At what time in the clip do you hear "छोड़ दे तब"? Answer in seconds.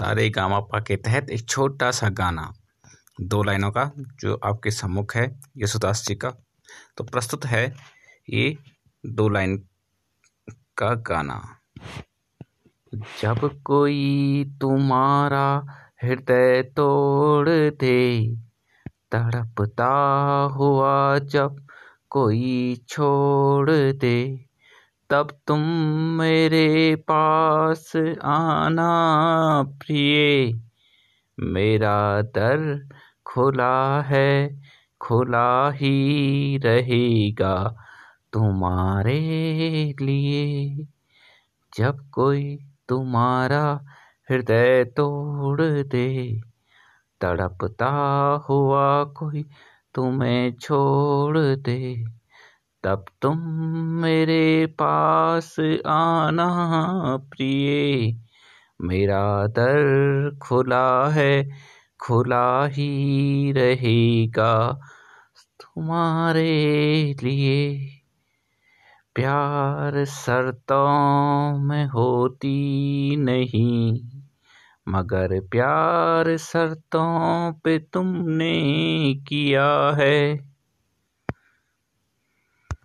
22.88-25.38, 50.54-53.04